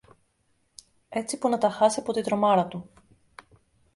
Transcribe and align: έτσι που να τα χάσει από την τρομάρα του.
έτσι 1.09 1.37
που 1.37 1.49
να 1.49 1.57
τα 1.57 1.69
χάσει 1.69 1.99
από 1.99 2.13
την 2.13 2.23
τρομάρα 2.23 2.67
του. 2.67 2.89